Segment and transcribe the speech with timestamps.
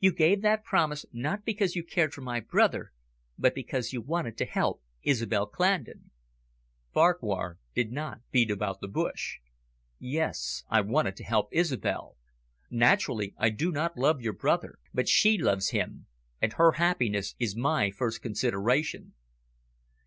[0.00, 2.90] "You gave that promise not because you cared for my brother,
[3.38, 6.10] but because you wanted to help Isobel Clandon."
[6.94, 9.40] Farquhar did not beat about the bush.
[9.98, 12.16] "Yes, I wanted to help Isobel.
[12.70, 16.06] Naturally, I do not love your brother, but she loves him.
[16.40, 19.12] And her happiness is my first consideration."